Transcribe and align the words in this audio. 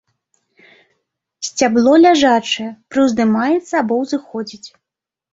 Сцябло 1.47 1.93
ляжачае, 2.05 2.65
прыўздымаецца 2.95 3.73
або 3.83 3.93
ўзыходзіць. 4.05 4.69